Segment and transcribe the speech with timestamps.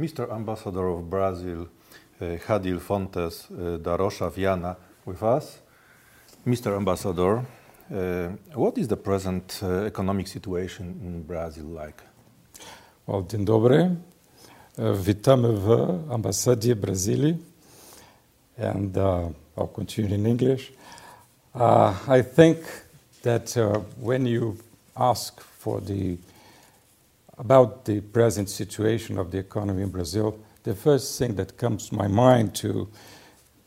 [0.00, 0.30] Mr.
[0.32, 1.66] Ambassador of Brazil,
[2.20, 5.60] uh, Hadil Fontes uh, da Rocha Vianna, with us.
[6.46, 6.74] Mr.
[6.76, 7.44] Ambassador,
[7.92, 12.02] uh, what is the present uh, economic situation in Brazil like?
[13.06, 13.90] Well, dzień dobry.
[15.06, 17.36] Witamy w ambasadzie Brazylii.
[18.58, 20.72] And uh, I'll continue in English.
[21.54, 22.58] Uh, I think
[23.22, 24.56] that uh, when you
[24.96, 26.16] ask for the
[27.40, 31.94] about the present situation of the economy in Brazil, the first thing that comes to
[31.94, 32.90] my mind to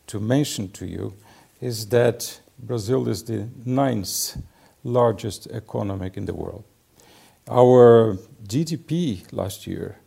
[0.06, 1.16] to mention to you
[1.60, 4.38] is that Brazil is the ninth
[4.84, 6.64] largest economy in the world.
[7.50, 9.98] Our GDP last year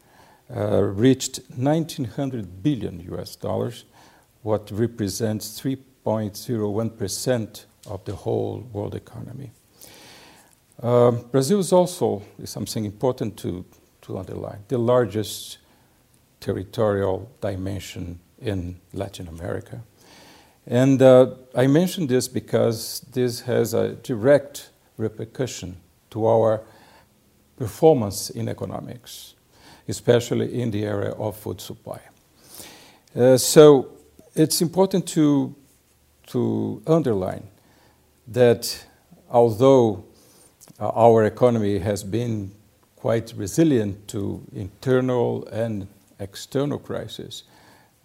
[0.55, 3.85] uh, reached 1900 billion US dollars,
[4.43, 9.51] what represents 3.01% of the whole world economy.
[10.83, 13.65] Uh, Brazil is also something important to,
[14.03, 15.59] to underline the largest
[16.41, 19.81] territorial dimension in Latin America.
[20.67, 25.77] And uh, I mention this because this has a direct repercussion
[26.11, 26.63] to our
[27.57, 29.35] performance in economics,
[29.89, 32.01] especially in the area of food supply.
[33.15, 33.89] Uh, so
[34.35, 35.55] it's important to,
[36.27, 37.45] to underline
[38.27, 38.85] that
[39.31, 40.05] although
[40.79, 42.53] uh, our economy has been
[42.97, 45.87] quite resilient to internal and
[46.19, 47.45] external crises,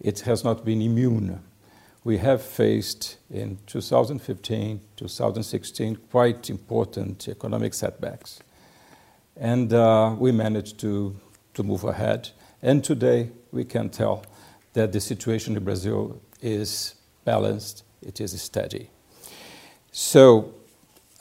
[0.00, 1.42] it has not been immune.
[2.04, 8.40] We have faced in 2015, 2016 quite important economic setbacks.
[9.36, 11.16] And uh, we managed to,
[11.54, 12.30] to move ahead.
[12.60, 14.24] And today we can tell
[14.72, 18.90] that the situation in Brazil is balanced, it is steady.
[19.92, 20.54] So,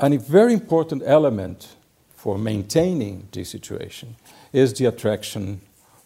[0.02, 1.76] a very important element
[2.16, 4.16] for maintaining this situation
[4.52, 5.62] is the attraction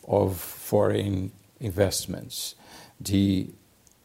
[0.06, 2.56] of foreign investments,
[3.00, 3.48] the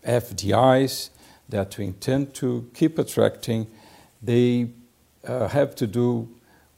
[0.06, 1.11] FDIs
[1.48, 3.66] that we intend to keep attracting.
[4.22, 4.70] They
[5.27, 6.28] uh, have to do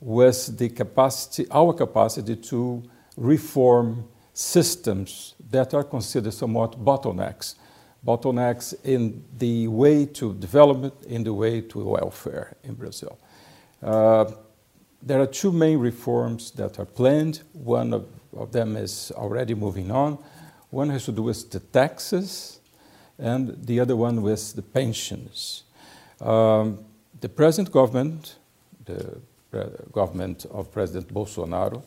[0.01, 2.83] with the capacity, our capacity to
[3.17, 7.57] reform systems that are considered somewhat bottlenecks
[8.07, 13.19] bottlenecks in the way to development, in the way to welfare in Brazil.
[13.83, 14.31] Uh,
[15.03, 17.43] there are two main reforms that are planned.
[17.53, 20.19] One of, of, them is already moving on.
[20.71, 22.61] One has to do with the taxes,
[23.19, 25.65] and the other one with the pensions.
[26.21, 26.85] Um,
[27.21, 28.37] the present government,
[28.85, 29.21] the
[29.93, 31.83] government of President Bolsonaro,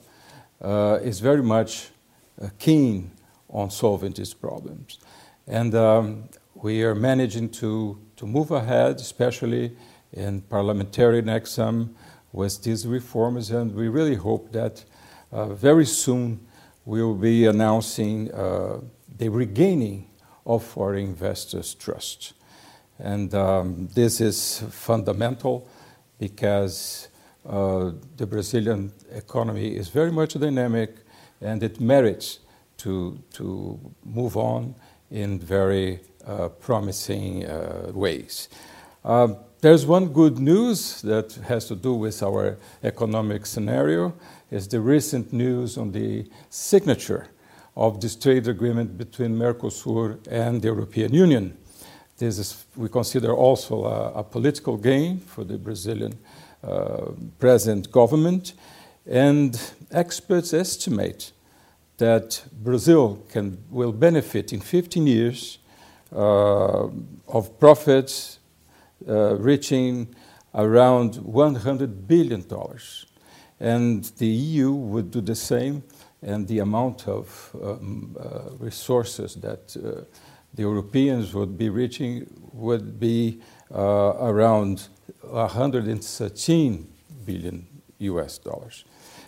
[0.61, 1.89] uh, is very much
[2.41, 3.11] uh, keen
[3.49, 4.99] on solving these problems.
[5.47, 9.75] And um, we are managing to, to move ahead, especially
[10.11, 11.95] in parliamentary exam
[12.31, 13.51] with these reforms.
[13.51, 14.83] And we really hope that
[15.31, 16.47] uh, very soon
[16.85, 18.79] we will be announcing uh,
[19.17, 20.09] the regaining
[20.45, 22.33] of foreign investors' trust.
[22.99, 25.67] And um, this is fundamental
[26.19, 27.09] because
[27.47, 30.95] uh, the Brazilian economy is very much dynamic
[31.41, 32.39] and it merits
[32.77, 34.75] to, to move on
[35.11, 38.49] in very uh, promising uh, ways.
[39.03, 44.13] Um, there's one good news that has to do with our economic scenario
[44.51, 47.27] is the recent news on the signature
[47.75, 51.57] of this trade agreement between Mercosur and the European Union.
[52.17, 56.17] This is, we consider also a, a political gain for the Brazilian
[56.63, 58.53] uh, present government,
[59.05, 59.59] and
[59.91, 61.31] experts estimate
[61.97, 65.59] that Brazil can, will benefit in 15 years
[66.13, 66.87] uh,
[67.27, 68.39] of profits
[69.07, 70.13] uh, reaching
[70.53, 72.45] around $100 billion.
[73.59, 75.83] And the EU would do the same,
[76.21, 80.03] and the amount of um, uh, resources that uh,
[80.53, 83.41] the Europeans would be reaching would be
[83.73, 84.87] uh, around
[85.21, 86.87] 113
[87.25, 87.67] billion
[87.99, 88.85] US dollars.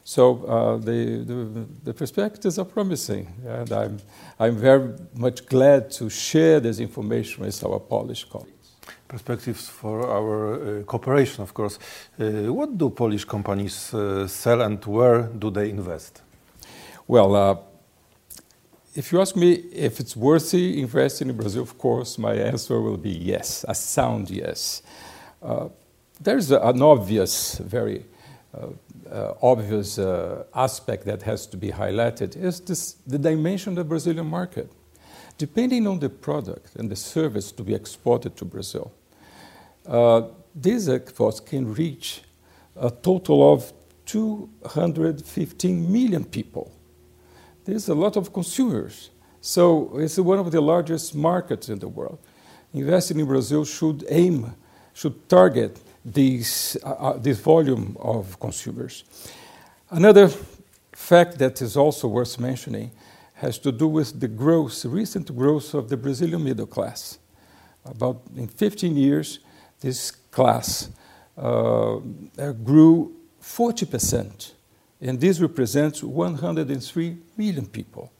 [0.07, 3.97] So uh, the, the, the, perspectives are promising, and I'm,
[4.39, 8.69] I'm very much glad to share this information with our Polish colleagues.
[9.05, 11.77] Perspectives for our uh, cooperation, of course.
[12.17, 16.21] Uh, what do Polish companies uh, sell and where do they invest?
[17.05, 17.57] Well, uh,
[18.95, 22.95] if you ask me if it's worthy investing in Brazil, of course, my answer will
[22.95, 24.83] be yes, a sound yes.
[25.43, 25.67] Uh,
[26.21, 28.05] there's an obvious, very
[29.11, 33.83] uh, obvious uh, aspect that has to be highlighted is this, the dimension of the
[33.83, 34.71] Brazilian market.
[35.37, 38.91] Depending on the product and the service to be exported to Brazil,
[39.85, 40.23] uh,
[40.55, 42.21] these exports can reach
[42.75, 43.71] a total of
[44.05, 46.71] 215 million people.
[47.65, 49.09] there's a lot of consumers.
[49.41, 52.17] So it's one of the largest markets in the world.
[52.73, 54.55] Investing in Brazil should aim,
[54.93, 55.79] should target
[56.13, 59.03] these, uh, uh, this volume of consumers.
[59.89, 60.29] Another
[60.93, 62.91] fact that is also worth mentioning
[63.35, 67.19] has to do with the growth, recent growth of the Brazilian middle class.
[67.85, 69.39] About in 15 years,
[69.79, 70.89] this class
[71.37, 71.99] uh,
[72.63, 74.53] grew 40%,
[75.01, 78.11] and this represents 103 million people.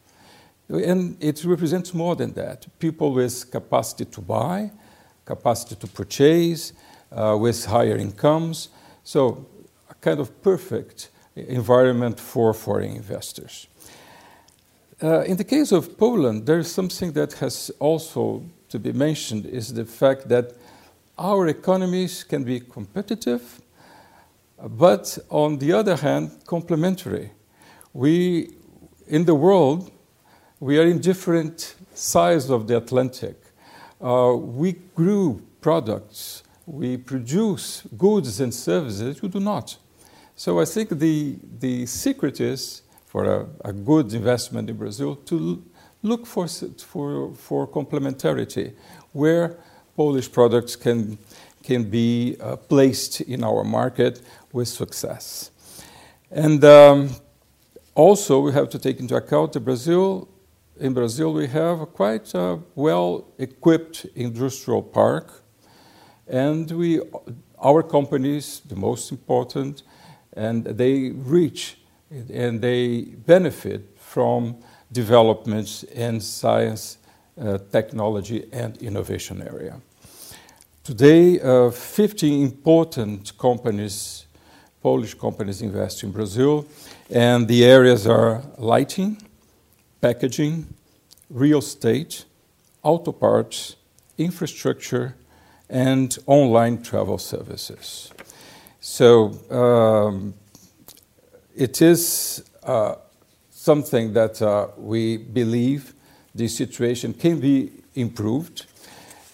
[0.69, 4.71] And it represents more than that people with capacity to buy,
[5.25, 6.73] capacity to purchase,
[7.11, 8.69] uh, with higher incomes.
[9.03, 9.45] So,
[9.89, 13.67] a kind of perfect environment for foreign investors.
[15.01, 19.45] Uh, in the case of Poland, there is something that has also to be mentioned
[19.45, 20.53] is the fact that
[21.17, 23.61] our economies can be competitive,
[24.59, 27.31] but on the other hand, complementary.
[27.93, 28.51] We,
[29.07, 29.91] in the world,
[30.59, 33.35] we are in different sides of the Atlantic.
[34.01, 39.77] Uh, we grew products, we produce goods and services, that you do not.
[40.35, 45.63] So I think the, the secret is for a, a good investment in Brazil to
[46.03, 48.73] look for, for, for complementarity,
[49.13, 49.57] where
[49.95, 51.17] Polish products can,
[51.63, 54.21] can be uh, placed in our market
[54.51, 55.49] with success.
[56.29, 57.09] And um,
[57.95, 60.27] also, we have to take into account that Brazil
[60.79, 65.43] in Brazil, we have a quite a well equipped industrial park,
[66.27, 67.01] and we,
[67.59, 69.83] our companies, the most important,
[70.33, 71.77] and they reach
[72.09, 74.55] and they benefit from
[74.91, 76.97] developments in science,
[77.39, 79.79] uh, technology, and innovation area.
[80.83, 84.25] Today, uh, 50 important companies,
[84.81, 86.65] Polish companies, invest in Brazil,
[87.09, 89.21] and the areas are lighting,
[89.99, 90.65] packaging,
[91.29, 92.23] real estate,
[92.83, 93.75] auto parts,
[94.17, 95.15] infrastructure,
[95.69, 98.11] and online travel services.
[98.79, 100.33] So um,
[101.55, 102.95] it is uh,
[103.49, 105.93] something that uh, we believe
[106.33, 108.65] the situation can be improved.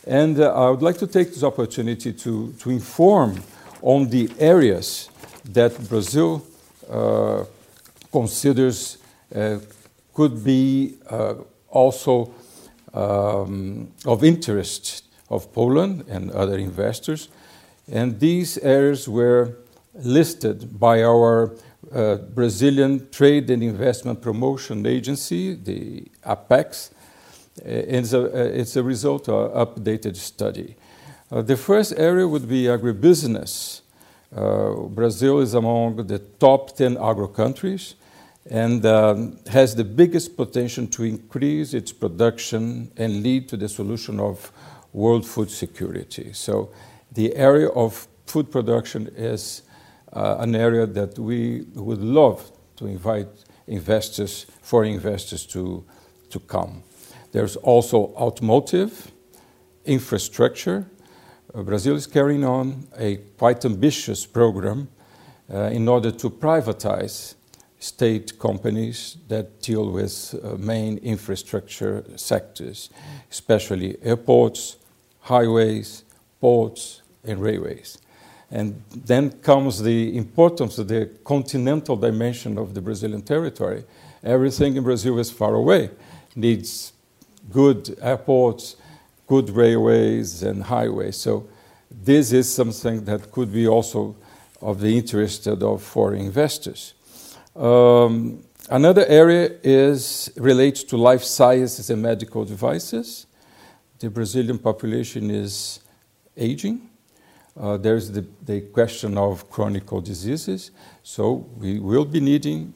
[0.07, 3.43] And uh, I would like to take this opportunity to, to inform
[3.81, 5.09] on the areas
[5.45, 6.45] that Brazil
[6.89, 7.43] uh,
[8.11, 8.97] considers
[9.35, 9.59] uh,
[10.13, 11.35] could be uh,
[11.69, 12.33] also
[12.93, 15.03] um, of interest
[15.33, 17.29] of Poland and other investors.
[17.91, 19.57] And these areas were
[19.93, 21.55] listed by our
[21.91, 26.91] uh, Brazilian Trade and Investment Promotion Agency, the APEX.
[27.59, 30.75] Uh, it's, a, uh, it's a result of an updated study.
[31.31, 33.81] Uh, the first area would be agribusiness.
[34.35, 37.95] Uh, Brazil is among the top 10 agro countries
[38.49, 44.19] and um, has the biggest potential to increase its production and lead to the solution
[44.19, 44.51] of
[44.93, 46.31] world food security.
[46.33, 46.69] So,
[47.11, 49.63] the area of food production is
[50.13, 53.27] uh, an area that we would love to invite
[53.67, 55.83] investors, foreign investors, to,
[56.29, 56.83] to come.
[57.31, 59.11] There's also automotive,
[59.85, 60.85] infrastructure.
[61.53, 64.87] Uh, Brazil is carrying on a quite ambitious program
[65.53, 67.35] uh, in order to privatize
[67.79, 72.89] state companies that deal with uh, main infrastructure sectors,
[73.29, 74.77] especially airports,
[75.23, 76.03] highways,
[76.39, 77.97] ports, and railways.
[78.51, 83.83] And then comes the importance of the continental dimension of the Brazilian territory.
[84.23, 85.89] Everything in Brazil is far away,
[86.35, 86.93] needs
[87.51, 88.75] good airports,
[89.27, 91.17] good railways, and highways.
[91.17, 91.47] So,
[91.89, 94.15] this is something that could be also
[94.61, 96.93] of the interest of foreign investors.
[97.55, 103.27] Um, another area is relates to life sciences and medical devices.
[104.03, 105.79] The Brazilian population is
[106.35, 106.89] aging.
[107.57, 110.71] Uh, there's the, the, question of chronic diseases.
[111.03, 112.73] So we will be needing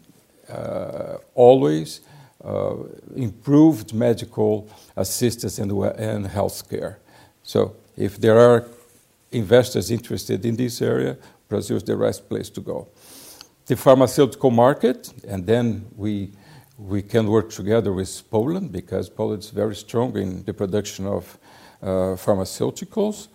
[0.47, 1.99] uh, always
[2.41, 2.75] uh,
[3.13, 5.69] improved medical assistance and,
[5.99, 6.99] and health care.
[7.43, 8.65] So if there are
[9.29, 11.17] investors interested in this area,
[11.49, 12.87] Brazil is the right place to go
[13.65, 16.31] the pharmaceutical market, and then we,
[16.77, 21.37] we can work together with Poland because Poland is very strong in the production of
[21.81, 23.27] uh, pharmaceuticals.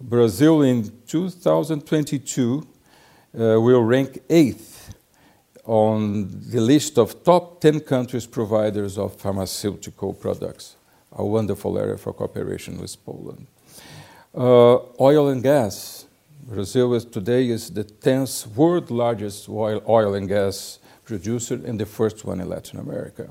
[0.00, 4.94] Brazil in 2022 uh, will rank eighth
[5.64, 10.76] on the list of top 10 countries providers of pharmaceutical products.
[11.12, 13.46] A wonderful area for cooperation with Poland.
[14.34, 16.06] Uh, oil and gas
[16.46, 21.86] Brazil is today is the 10th world largest oil, oil and gas producer and the
[21.86, 23.30] first one in Latin America.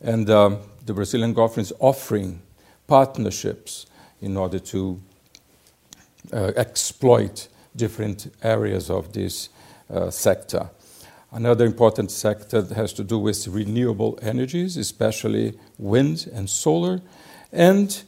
[0.00, 2.40] And um, the Brazilian government is offering
[2.86, 3.86] partnerships
[4.20, 5.00] in order to
[6.32, 9.50] uh, exploit different areas of this
[9.90, 10.70] uh, sector.
[11.30, 17.02] Another important sector has to do with renewable energies, especially wind and solar.
[17.52, 18.02] And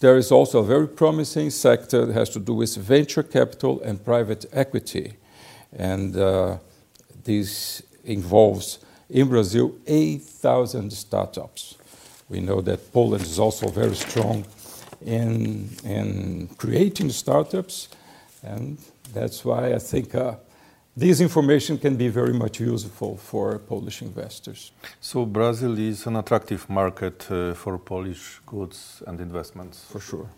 [0.00, 4.04] there is also a very promising sector that has to do with venture capital and
[4.04, 5.14] private equity.
[5.72, 6.58] And uh,
[7.26, 8.78] this involves,
[9.10, 11.76] in Brazil, 8,000 startups.
[12.28, 14.44] We know that Poland is also very strong
[15.04, 17.88] in, in creating startups,
[18.42, 18.78] and
[19.12, 20.36] that's why I think uh,
[20.96, 24.72] this information can be very much useful for Polish investors.
[25.00, 29.84] So Brazil is an attractive market uh, for Polish goods and investments.
[29.90, 30.28] For sure.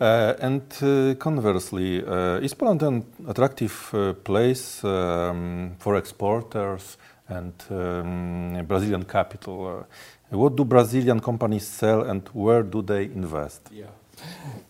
[0.00, 6.98] Uh, and uh, conversely, uh, is Poland an attractive place um, for exporters
[7.28, 9.86] and um, Brazilian capital?
[10.30, 13.70] What do Brazilian companies sell and where do they invest?
[13.72, 13.86] Yeah.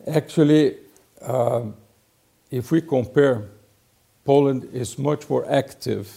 [0.07, 0.77] Actually,
[2.51, 3.49] if we compare
[4.25, 6.09] Poland is much more active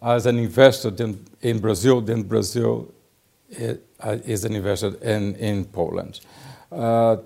[0.00, 2.92] as an investor than in Brazil than Brazil
[3.50, 6.20] is an investor in, in Poland.
[6.70, 7.16] Uh,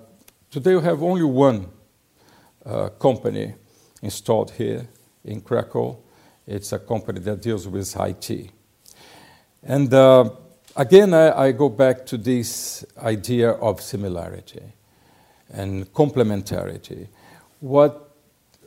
[0.51, 1.67] today we have only one
[2.65, 3.53] uh, company
[4.01, 4.87] installed here
[5.23, 5.97] in Krakow.
[6.45, 8.51] It's a company that deals with IT.
[9.63, 10.29] And uh,
[10.75, 14.63] again, I, I go back to this idea of similarity
[15.49, 17.07] and complementarity.
[17.59, 18.11] What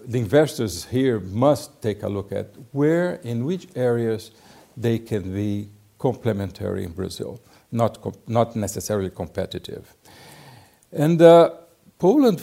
[0.05, 4.31] the investors here must take a look at where, in which areas
[4.77, 5.69] they can be
[5.99, 9.95] complementary in Brazil, not, not necessarily competitive.
[10.93, 11.51] And uh,
[12.01, 12.43] Poland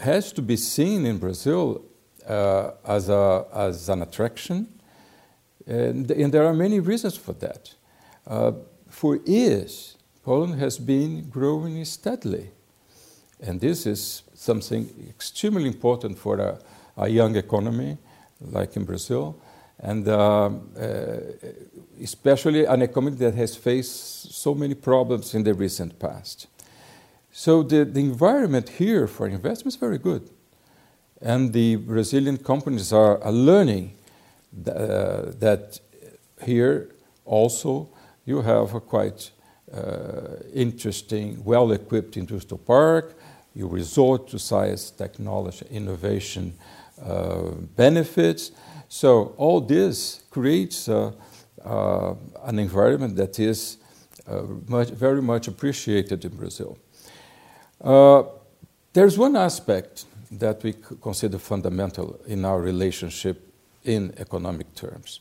[0.00, 1.82] has to be seen in Brazil
[2.28, 4.68] uh, as, a, as an attraction,
[5.66, 7.74] and, and, there are many reasons for that.
[8.26, 8.52] Uh,
[8.88, 12.50] for years, Poland has been growing steadily,
[13.40, 16.58] and this is something extremely important for a
[17.00, 17.96] a young economy
[18.40, 19.36] like in Brazil,
[19.78, 21.20] and uh, uh,
[22.02, 26.46] especially an economy that has faced so many problems in the recent past.
[27.32, 30.28] So the, the environment here for investment is very good.
[31.22, 33.94] And the Brazilian companies are, are learning
[34.64, 35.80] th- uh, that
[36.44, 36.90] here
[37.24, 37.88] also
[38.24, 39.30] you have a quite
[39.72, 43.16] uh, interesting, well equipped industrial park.
[43.54, 46.54] You resort to science, technology, innovation
[47.04, 48.52] uh, benefits.
[48.88, 51.12] So all this creates uh,
[51.64, 53.76] uh, an environment that is
[54.68, 56.78] much, very much appreciated in Brazil.
[57.82, 63.52] There's one aspect that we consider fundamental in our relationship
[63.84, 65.20] in economic terms.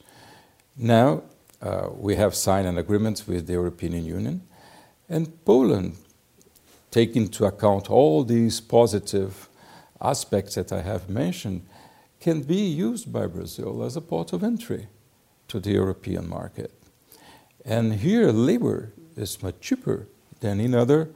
[0.78, 1.24] Now,
[1.62, 4.42] uh, we have signed an agreement with the European Union,
[5.10, 5.98] and Poland,
[6.92, 9.50] taking into account all these positive
[10.02, 11.66] aspects that I have mentioned,
[12.20, 14.88] can be used by Brazil as a port of entry
[15.48, 16.72] to the European market.
[17.66, 20.08] And here, labor is much cheaper
[20.40, 21.10] than in other,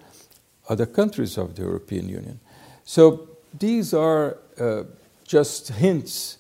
[0.70, 2.40] other countries of the European Union.
[2.86, 4.84] So these are uh,
[5.26, 6.38] just hints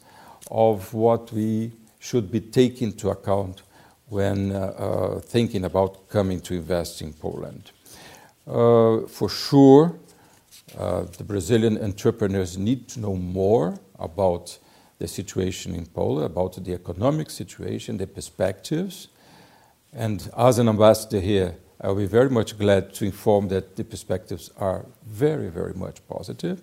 [0.50, 3.64] of what we should be taking into account
[4.10, 7.72] when uh, uh, thinking about coming to invest in Poland.
[8.46, 9.96] Uh, for sure,
[10.78, 14.58] uh, the Brazilian entrepreneurs need to know more about
[15.00, 19.08] the situation in Poland, about the economic situation, the perspectives.
[19.94, 24.52] And as an ambassador here, I'll be very much glad to inform that the perspectives
[24.58, 26.62] are very, very much positive.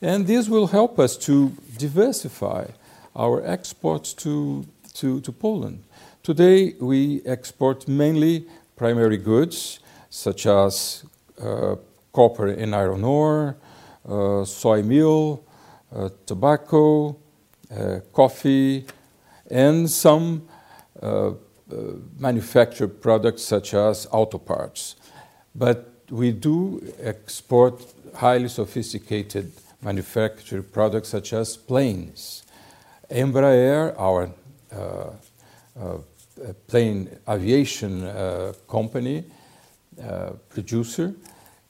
[0.00, 2.66] And this will help us to diversify
[3.14, 4.64] our exports to,
[4.94, 5.84] to, to Poland.
[6.22, 11.04] Today, we export mainly primary goods such as
[11.42, 11.76] uh,
[12.12, 13.56] copper and iron ore,
[14.08, 15.44] uh, soy meal,
[15.94, 17.16] uh, tobacco,
[17.70, 18.84] uh, coffee,
[19.50, 20.42] and some
[21.70, 24.96] uh, manufactured products such as auto parts.
[25.54, 27.84] But we do export
[28.14, 32.42] highly sophisticated manufactured products such as planes.
[33.10, 34.30] Embraer, our
[34.72, 35.10] uh,
[35.78, 35.98] uh,
[36.66, 38.02] plane aviation
[38.66, 39.24] company,
[40.48, 41.12] producer,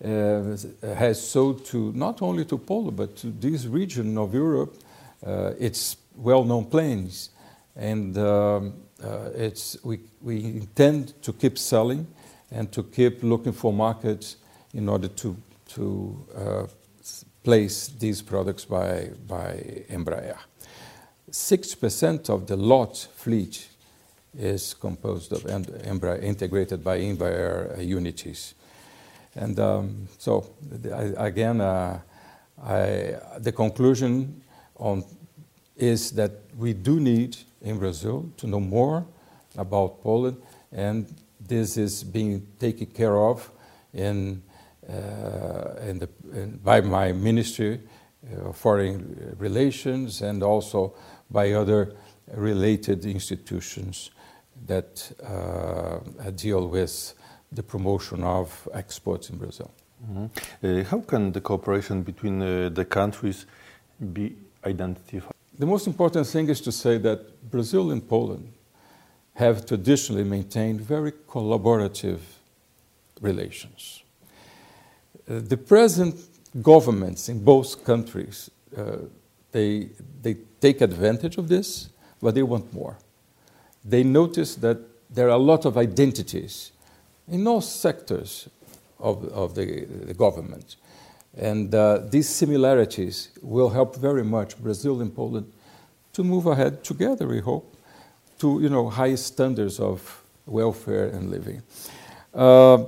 [0.01, 4.77] has sold to not only to Poland but to this region of Europe
[5.59, 7.31] its well-known planes,
[7.75, 8.75] and um,
[9.85, 12.07] we we intend to keep selling
[12.51, 14.37] and to keep looking for markets
[14.75, 15.37] in order to
[15.75, 16.67] to uh,
[17.43, 20.39] place these products by by Embraer.
[21.31, 23.69] Six percent of the LOT fleet
[24.37, 28.55] is composed of Embraer, integrated by Embraer uh, unities.
[29.35, 30.47] And um, so,
[31.17, 32.01] again, uh,
[33.39, 34.43] the conclusion
[34.77, 35.05] on
[35.77, 39.07] is that we do need in Brazil to know more
[39.57, 40.37] about Poland,
[40.73, 41.07] and
[41.41, 43.51] this is being taken care of
[43.95, 44.43] in,
[44.89, 47.81] uh, in the, in, by my Ministry
[48.45, 50.95] of Foreign Relations and also
[51.31, 51.95] by other
[52.35, 54.11] related institutions
[54.67, 57.15] that uh, deal with
[57.53, 59.71] the promotion of exports in Brazil.
[60.05, 60.27] Mm-hmm.
[60.81, 63.47] Uh, how can the cooperation between uh, the countries
[64.13, 65.38] be identified?
[65.59, 68.53] The most important thing is to say that Brazil and Poland
[69.35, 72.21] have traditionally maintained very collaborative
[73.21, 74.03] relations.
[75.29, 76.15] Uh, the present
[76.63, 78.99] governments in both countries, uh,
[79.51, 79.89] they,
[80.23, 81.89] they take advantage of this,
[82.23, 82.97] but they want more.
[83.85, 84.79] They notice that
[85.11, 86.73] there are a lot of identities
[87.27, 88.49] in all sectors
[88.99, 90.77] of, of the, the government.
[91.39, 95.53] And uh, these similarities will help very much Brazil and Poland
[96.13, 97.77] to move ahead together, we hope,
[98.41, 101.63] to you know, high standards of welfare and living.
[102.35, 102.85] Uh,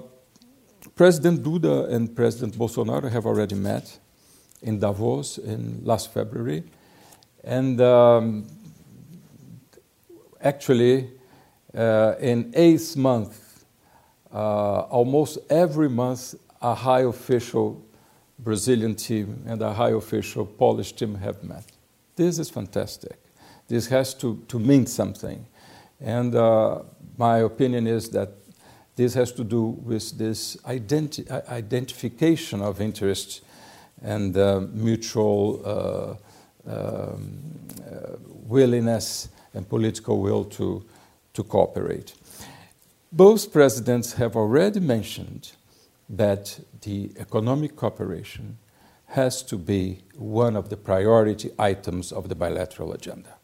[0.97, 3.99] President Duda and President Bolsonaro have already met
[4.62, 6.64] in Davos in last February.
[7.45, 8.47] And um,
[10.40, 11.09] actually,
[11.73, 13.64] uh, in eighth month,
[14.33, 17.83] uh, almost every month, a high official
[18.42, 21.64] Brazilian team and a high official Polish team have met.
[22.16, 23.18] This is fantastic.
[23.68, 25.47] This has to, to mean something.
[26.00, 26.82] And uh,
[27.16, 28.30] my opinion is that
[28.97, 33.42] this has to do with this identi- identification of interests
[34.02, 37.38] and uh, mutual uh, um,
[37.80, 38.16] uh,
[38.47, 40.85] willingness and political will to,
[41.35, 42.14] to cooperate.
[43.12, 45.52] Both presidents have already mentioned
[46.11, 48.58] that the economic cooperation
[49.06, 53.34] has to be one of the priority items of the bilateral agenda.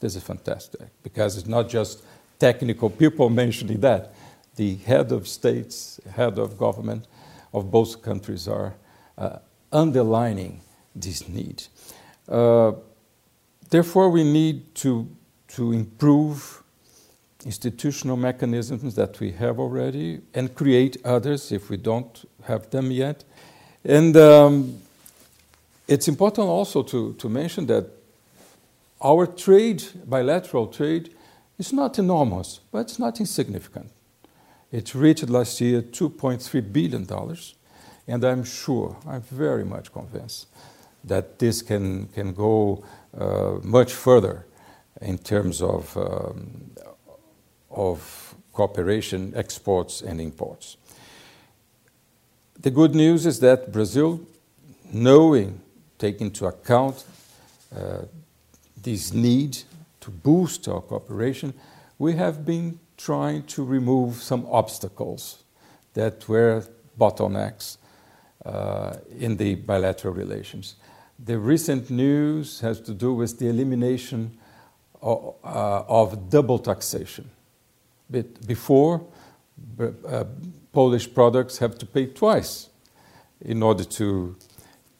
[0.00, 2.02] This is fantastic because it's not just
[2.38, 4.14] technical people mentioning that.
[4.56, 7.06] The head of states, head of government
[7.52, 8.74] of both countries are
[9.18, 9.38] uh,
[9.72, 10.60] underlining
[10.94, 11.64] this need.
[12.28, 12.72] Uh,
[13.68, 15.08] therefore, we need to,
[15.48, 16.62] to improve
[17.44, 23.24] institutional mechanisms that we have already and create others if we don't have them yet.
[23.84, 24.78] And um,
[25.86, 27.86] it's important also to, to mention that
[29.02, 31.14] our trade, bilateral trade,
[31.58, 33.90] is not enormous, but it's not insignificant.
[34.72, 37.06] It reached last year $2.3 billion,
[38.08, 40.48] and I'm sure, I'm very much convinced
[41.04, 42.84] that this can, can go
[43.16, 44.46] uh, much further
[45.00, 46.70] in terms of, um,
[47.76, 50.76] of cooperation, exports, and imports.
[52.58, 54.20] The good news is that Brazil,
[54.92, 55.60] knowing,
[55.98, 57.04] taking into account
[57.76, 58.02] uh,
[58.82, 59.58] this need
[60.00, 61.52] to boost our cooperation,
[61.98, 65.44] we have been trying to remove some obstacles
[65.94, 66.64] that were
[66.98, 67.76] bottlenecks
[68.44, 70.76] uh, in the bilateral relations.
[71.18, 74.38] The recent news has to do with the elimination
[75.02, 77.30] of, uh, of double taxation.
[78.08, 79.06] But before,
[79.80, 80.24] uh,
[80.72, 82.68] Polish products have to pay twice
[83.40, 84.36] in order to,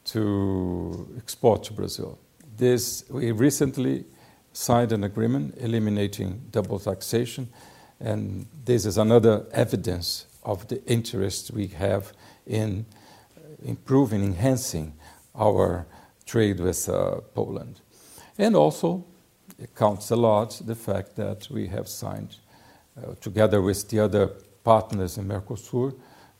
[0.04, 2.18] to export to Brazil.
[2.56, 4.04] This, we recently
[4.52, 7.48] signed an agreement eliminating double taxation,
[8.00, 12.12] and this is another evidence of the interest we have
[12.46, 12.86] in
[13.64, 14.94] improving, enhancing
[15.34, 15.86] our
[16.24, 17.80] trade with uh, Poland.
[18.38, 19.04] And also,
[19.58, 22.36] it counts a lot the fact that we have signed,
[22.96, 24.30] uh, together with the other
[24.64, 25.94] partners in Mercosur,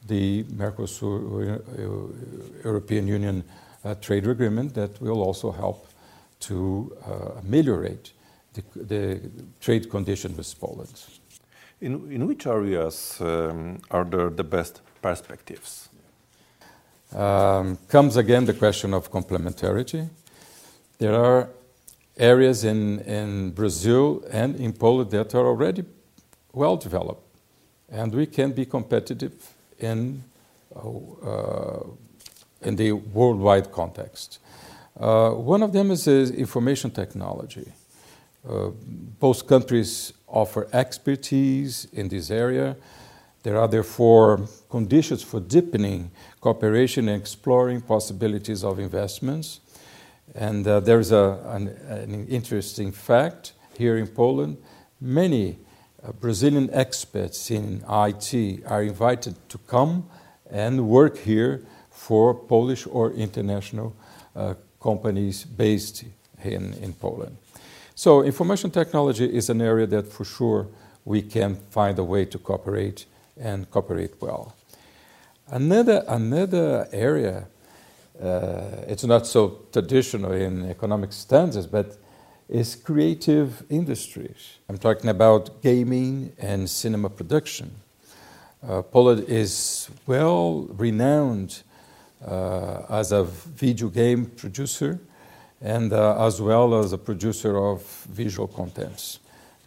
[0.06, 3.44] the Mercosur uh, European Union
[3.84, 5.86] uh, trade agreement that will also help
[6.40, 8.12] to uh, ameliorate
[8.54, 9.20] the, the,
[9.60, 10.92] trade condition with Poland.
[11.80, 15.88] In, in which areas um, are there the best perspectives?
[17.14, 20.08] Um, comes again the question of complementarity.
[20.98, 21.48] There are
[22.16, 25.84] areas in, in Brazil and in Poland that are already
[26.56, 27.22] well developed,
[27.90, 29.32] and we can be competitive
[29.78, 30.24] in,
[30.74, 31.80] uh,
[32.62, 34.38] in the worldwide context.
[34.98, 37.70] Uh, one of them is uh, information technology.
[38.48, 38.70] Uh,
[39.20, 42.74] both countries offer expertise in this area.
[43.42, 49.60] There are therefore conditions for deepening cooperation and exploring possibilities of investments.
[50.34, 54.56] And uh, there's a, an, an, interesting fact here in Poland.
[55.00, 55.65] Many uh,
[56.12, 60.08] Brazilian experts in IT are invited to come
[60.50, 63.94] and work here for Polish or international
[64.34, 66.04] uh, companies based
[66.44, 67.36] in, in Poland.
[67.94, 70.68] So, information technology is an area that for sure
[71.04, 73.06] we can find a way to cooperate
[73.40, 74.54] and cooperate well.
[75.48, 77.46] Another, another area,
[78.22, 81.96] uh, it's not so traditional in economic standards, but
[82.48, 84.58] is creative industries.
[84.68, 87.70] I'm talking about gaming and cinema production.
[88.66, 91.62] Uh, Poland is well renowned
[92.24, 94.98] uh, as a video game producer
[95.60, 99.18] and uh, as well as a producer of visual contents.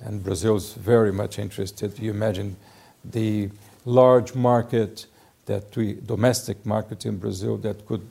[0.01, 1.99] And Brazil is very much interested.
[1.99, 2.55] You imagine
[3.03, 3.49] the
[3.85, 5.05] large market
[5.45, 8.07] that we, domestic market in Brazil that could,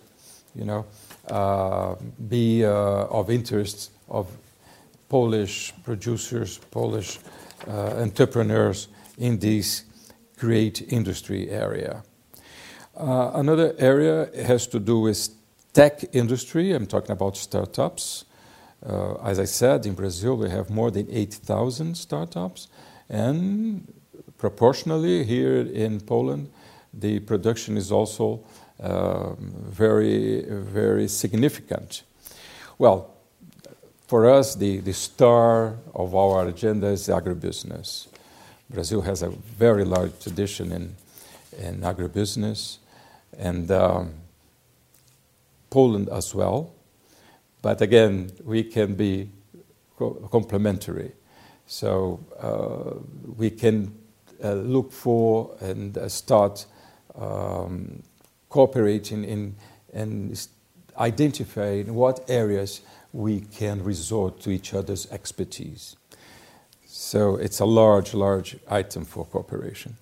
[0.54, 0.85] you know,
[1.31, 1.94] uh,
[2.28, 4.26] be uh, of interest of
[5.09, 7.18] Polish producers, Polish
[7.66, 9.85] uh, entrepreneurs in this
[10.38, 12.03] great industry area.
[12.97, 15.29] Uh, another area has to do with
[15.73, 16.73] tech industry.
[16.73, 18.25] I'm talking about startups.
[18.85, 22.68] Uh, as I said, in Brazil we have more than 8,000 startups,
[23.09, 23.92] and
[24.37, 26.51] proportionally here in Poland,
[26.94, 28.40] the production is also
[28.81, 32.03] uh, very, very significant.
[32.79, 33.17] Well,
[34.09, 38.09] for us, the, the star of our agenda is agribusiness.
[38.71, 40.97] Brazil has a very large tradition in,
[41.59, 42.79] in agribusiness,
[43.38, 44.14] and um,
[45.68, 46.73] Poland as well.
[47.61, 49.29] But again, we can be
[49.99, 51.12] co- complementary.
[51.66, 52.99] So uh,
[53.37, 53.94] we can
[54.42, 56.64] uh, look for and uh, start
[57.14, 58.03] um,
[58.49, 59.55] cooperating in
[59.92, 60.49] and
[60.99, 62.81] identifying what areas
[63.12, 65.97] we can resort to each other's expertise.
[66.87, 69.97] So it's a large, large item for cooperation.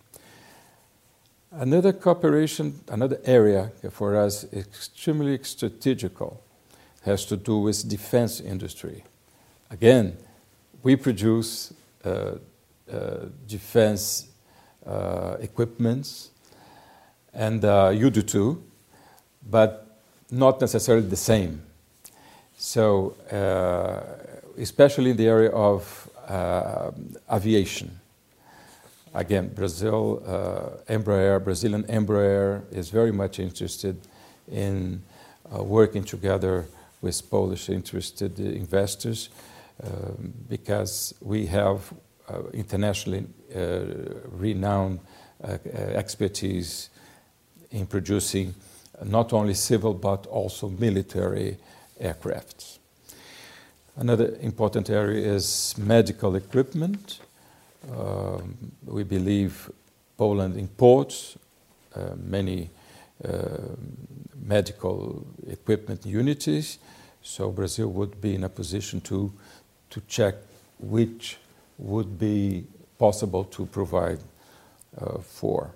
[1.53, 6.43] Another cooperation, another area for us extremely strategical
[7.03, 9.05] has to do with defense industry.
[9.71, 10.17] Again,
[10.83, 11.73] we produce
[12.05, 12.37] uh,
[12.93, 14.29] uh, defense
[14.87, 16.31] uh, equipments,
[17.33, 18.63] and uh, you do too,
[19.49, 21.66] but not necessarily the same.
[22.59, 24.01] So, uh,
[24.59, 26.91] especially in the area of uh,
[27.31, 28.01] aviation.
[29.15, 33.97] Again, Brazil, uh, Embraer, Brazilian Embraer is very much interested
[34.51, 35.03] in
[35.55, 36.67] uh, working together
[37.01, 39.29] with Polish interested investors
[39.83, 41.93] um, because we have
[42.29, 43.81] uh, internationally uh,
[44.31, 45.01] renowned
[45.95, 46.89] expertise
[47.71, 48.55] in producing
[49.05, 51.59] not only civil but also military
[52.01, 52.79] aircraft.
[53.97, 57.21] Another important area is medical equipment.
[57.91, 59.71] Um, we believe
[60.17, 61.39] Poland imports
[61.95, 62.71] uh, many
[63.25, 63.59] uh,
[64.45, 66.79] medical equipment units,
[67.23, 69.33] so Brazil would be in a position to,
[69.91, 70.35] to check
[70.79, 71.39] which
[71.79, 72.67] would be
[72.99, 74.19] possible to provide
[75.01, 75.75] uh, for.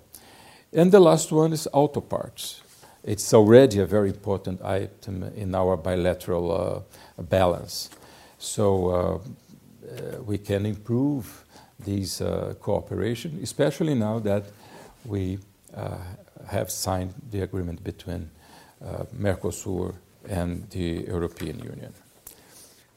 [0.73, 2.61] And the last one is auto parts.
[3.03, 7.89] It's already a very important item in our bilateral uh, balance.
[8.37, 9.19] So uh,
[9.91, 11.45] uh, we can improve
[11.79, 14.43] this uh, cooperation, especially now that
[15.05, 15.39] we
[15.75, 15.97] uh,
[16.47, 18.29] have signed the agreement between
[18.83, 19.95] uh, Mercosur
[20.29, 21.93] and the European Union.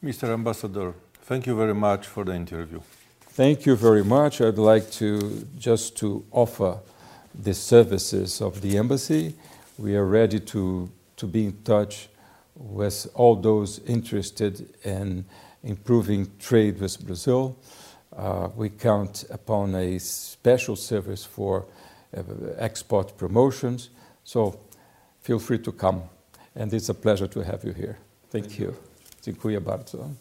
[0.02, 0.28] Mr.
[0.32, 2.80] Ambassador, thank you very much for the interview.
[3.20, 4.40] Thank you very much.
[4.40, 6.78] I'd like to just to offer
[7.34, 9.34] the services of the embassy
[9.78, 12.08] we are ready to, to be in touch
[12.54, 15.24] with all those interested in
[15.62, 17.56] improving trade with Brazil.
[18.16, 21.66] Uh, we count upon a special service for
[22.16, 22.22] uh,
[22.58, 23.90] export promotions.
[24.22, 24.60] So
[25.20, 26.02] feel free to come.
[26.54, 27.98] And it's a pleasure to have you here.
[28.30, 28.66] Thank, Thank you.
[28.66, 28.74] you.
[29.22, 30.14] Dziękuję bardzo.